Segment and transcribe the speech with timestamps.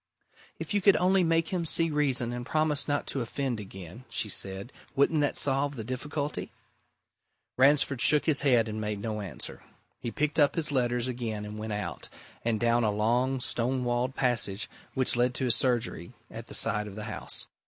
[0.57, 4.29] "If you could only make him see reason and promise not to offend again," she
[4.29, 4.73] said.
[4.95, 6.51] "Wouldn't that solve the difficulty?"
[7.55, 9.61] Ransford shook his head and made no answer.
[9.99, 12.09] He picked up his letters again and went out,
[12.43, 16.87] and down a long stone walled passage which led to his surgery at the side
[16.87, 17.47] of the house.